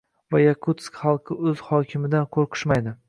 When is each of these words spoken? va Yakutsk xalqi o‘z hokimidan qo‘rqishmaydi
va 0.35 0.39
Yakutsk 0.45 0.97
xalqi 1.03 1.37
o‘z 1.51 1.61
hokimidan 1.67 2.27
qo‘rqishmaydi 2.39 2.97